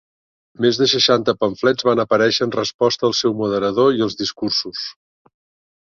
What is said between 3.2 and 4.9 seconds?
seu moderador i els discursos.